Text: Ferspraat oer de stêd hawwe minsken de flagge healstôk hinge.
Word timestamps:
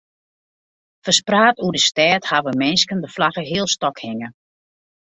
Ferspraat 1.05 1.57
oer 1.63 1.73
de 1.77 1.81
stêd 1.89 2.23
hawwe 2.31 2.51
minsken 2.63 2.99
de 3.03 3.09
flagge 3.15 3.43
healstôk 3.51 3.97
hinge. 4.05 4.27